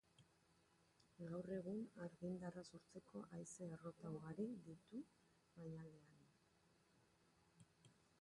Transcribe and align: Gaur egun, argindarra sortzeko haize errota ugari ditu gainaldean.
Gaur 1.31 1.49
egun, 1.57 1.83
argindarra 2.05 2.63
sortzeko 2.77 3.21
haize 3.37 3.67
errota 3.75 4.13
ugari 4.15 4.47
ditu 4.69 5.03
gainaldean. 5.59 6.33